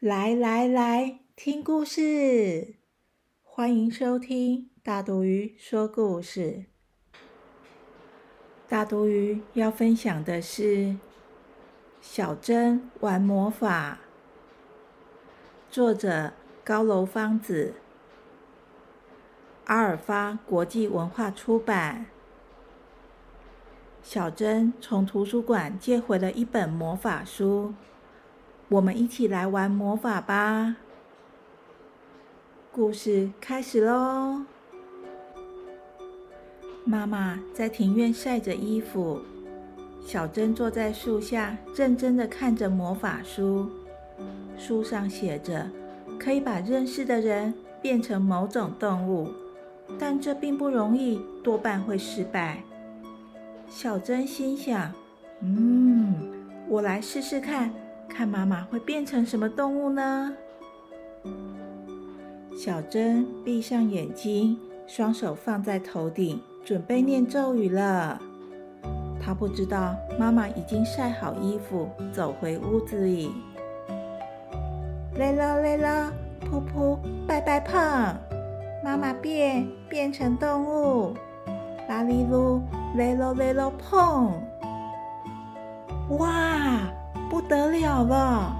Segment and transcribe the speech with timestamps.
[0.00, 2.76] 来来来，听故事！
[3.42, 6.64] 欢迎收听大毒鱼说故事。
[8.66, 10.96] 大毒鱼要分享的是
[12.00, 13.98] 小珍玩魔法，
[15.70, 16.32] 作者
[16.64, 17.74] 高楼芳子，
[19.66, 22.06] 阿尔发国际文化出版。
[24.02, 27.74] 小珍从图书馆借回了一本魔法书。
[28.70, 30.76] 我们一起来玩魔法吧！
[32.70, 34.42] 故事开始喽。
[36.84, 39.22] 妈妈在庭院晒着衣服，
[40.06, 43.68] 小珍坐在树下，认真的看着魔法书。
[44.56, 45.68] 书上写着，
[46.16, 47.52] 可以把认识的人
[47.82, 49.32] 变成某种动物，
[49.98, 52.62] 但这并不容易，多半会失败。
[53.68, 54.92] 小珍心想
[55.42, 56.14] ：“嗯，
[56.68, 57.68] 我来试试看。”
[58.20, 60.30] 看妈妈会变成什么动物呢？
[62.54, 68.20] 小珍闭上眼睛，双手放在头顶，准备念咒语了。
[69.18, 73.30] 她不知道妈妈已经晒好衣服，走回屋子里。
[75.16, 76.12] 累了累了，
[76.42, 77.80] 噗噗，拜拜碰，
[78.84, 81.14] 妈妈变变成动物，
[81.88, 82.60] 拉里噜，
[82.96, 84.30] 累了累了碰，
[86.18, 86.49] 哇！
[87.30, 88.56] 不得了了！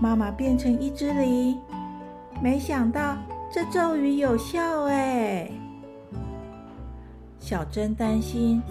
[0.00, 1.58] 妈妈变成一只梨，
[2.40, 3.18] 没想到
[3.52, 5.50] 这咒语有效哎。
[7.38, 8.62] 小珍担心，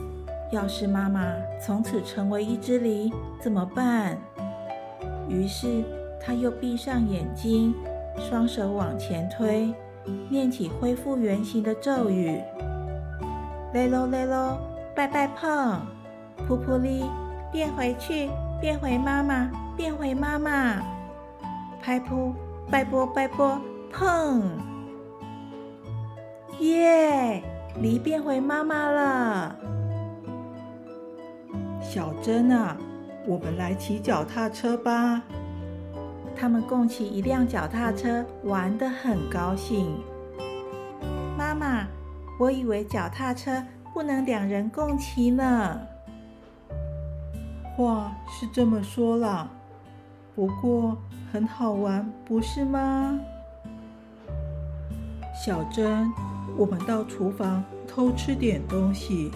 [0.52, 1.22] 要是妈妈
[1.64, 4.18] 从此成为一只梨怎么办？
[5.30, 5.84] 于是
[6.19, 7.75] 她又闭上眼睛，
[8.18, 9.72] 双手往前推，
[10.30, 12.42] 念起恢复原形的咒语：
[13.72, 14.58] 雷喽雷喽，
[14.96, 15.80] 拜拜碰，
[16.50, 17.06] 噗噗哩，
[17.52, 18.30] 变回去。
[18.59, 20.81] 变回妈妈，变回妈妈，
[21.79, 22.34] 拍扑，
[22.72, 24.44] 拜波拜波，碰，
[26.59, 27.44] 耶！
[27.79, 29.56] 梨变回妈妈了。
[31.79, 32.75] 小珍啊，
[33.28, 35.22] 我们来骑脚踏车吧。
[36.35, 40.00] 他们共骑一辆脚踏车，玩得很高兴。
[41.38, 41.85] 妈妈，
[42.39, 43.63] 我以为脚踏车
[43.94, 45.79] 不能两人共骑呢。
[47.78, 49.48] 话是这么说啦，
[50.36, 50.98] 不过
[51.32, 53.20] 很好玩，不是吗？
[55.46, 56.12] 小珍，
[56.58, 59.30] 我们到厨房偷吃点东西。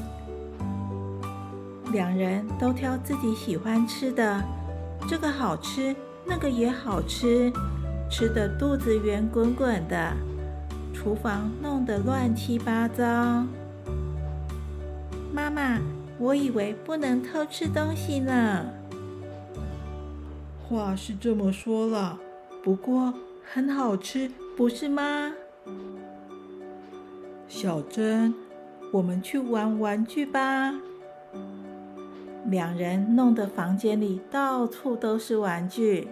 [1.94, 4.44] 两人都挑自己喜欢吃的，
[5.08, 7.54] 这个好吃，那个也好吃，
[8.10, 10.14] 吃的肚子圆滚滚的，
[10.96, 13.04] 厨房弄得乱七八糟。
[15.32, 15.78] 妈妈。
[16.22, 18.64] 我以为不能偷吃东西呢。
[20.64, 22.20] 话是这么说了，
[22.64, 23.12] 不过
[23.44, 25.34] 很好吃，不是吗？
[27.48, 28.36] 小珍，
[28.92, 30.76] 我们去玩玩具吧。
[32.46, 36.08] 两人弄得房间里到处都是玩具。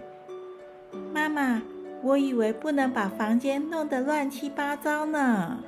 [1.14, 1.62] 妈妈，
[2.02, 5.58] 我以为不能把房间弄得乱七八糟呢。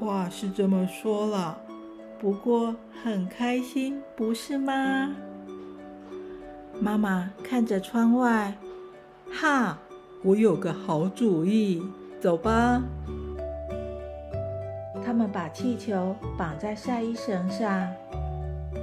[0.00, 1.60] 话是这么说了。
[2.18, 5.14] 不过很开心，不是吗？
[6.80, 8.54] 妈妈看着窗外，
[9.30, 9.78] 哈，
[10.22, 11.82] 我有个好主意，
[12.20, 12.82] 走吧。
[15.04, 17.86] 他们把气球绑在晒衣绳上，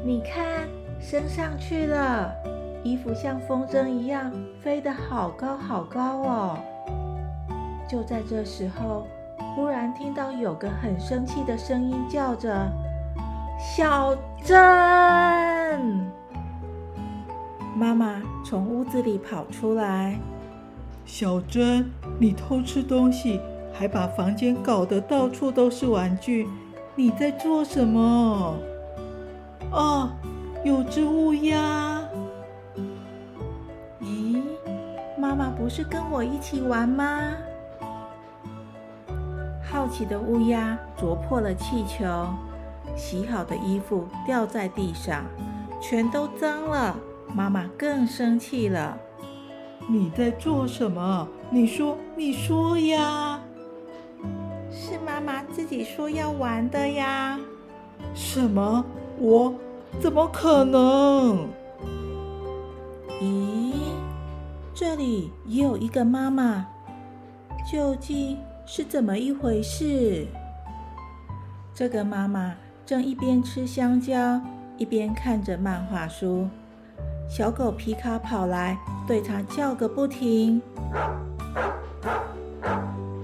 [0.05, 0.67] 你看，
[0.99, 2.31] 升上去了，
[2.83, 6.59] 衣服像风筝一样飞得好高好高哦。
[7.89, 9.07] 就在这时候，
[9.55, 12.71] 忽然听到有个很生气的声音叫着。
[13.65, 14.13] 小
[14.43, 14.59] 珍，
[17.75, 20.19] 妈妈从屋子里跑出来。
[21.05, 21.89] 小珍，
[22.19, 23.39] 你偷吃东西，
[23.73, 26.45] 还把房间搞得到处都是玩具，
[26.93, 28.57] 你在做什么？
[29.71, 30.09] 哦，
[30.63, 32.01] 有只乌鸦。
[34.01, 34.43] 咦，
[35.17, 37.31] 妈妈不是跟我一起玩吗？
[39.63, 42.05] 好奇的乌鸦啄破了气球。
[42.95, 45.25] 洗好的衣服掉在地上，
[45.81, 46.95] 全都脏了。
[47.33, 48.97] 妈妈更生气了。
[49.87, 51.27] 你在做什么？
[51.49, 53.39] 你说，你说呀。
[54.71, 57.39] 是妈妈自己说要玩的呀。
[58.13, 58.85] 什么？
[59.19, 59.53] 我
[59.99, 61.47] 怎么可能？
[63.21, 63.73] 咦，
[64.73, 66.65] 这里也有一个妈妈，
[67.71, 70.25] 究竟是怎么一回事？
[71.73, 72.55] 这个妈妈
[72.93, 74.39] 正一边吃香蕉，
[74.77, 76.47] 一边看着漫画书。
[77.27, 80.61] 小狗皮卡跑来，对它叫个不停。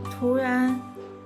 [0.10, 0.76] 突然，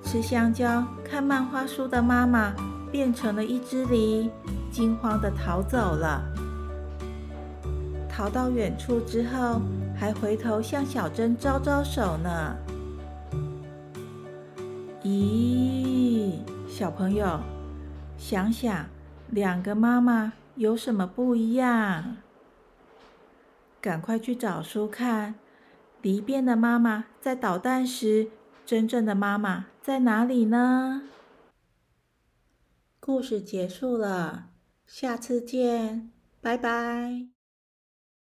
[0.04, 2.54] 吃香蕉、看漫画书的妈妈
[2.92, 4.30] 变成了一只梨，
[4.70, 6.22] 惊慌的逃走了。
[8.10, 9.62] 逃到远处之后，
[9.96, 12.54] 还回头向小珍招招手呢。
[15.02, 17.40] 咦，小朋友，
[18.18, 18.90] 想想
[19.30, 22.18] 两个妈妈有什么不一样？
[23.82, 25.36] 赶快去找书看，
[26.02, 28.30] 离变的妈妈在捣蛋时，
[28.66, 31.04] 真正的妈妈在哪里呢？
[33.00, 34.52] 故事结束了，
[34.86, 37.33] 下次见，拜拜。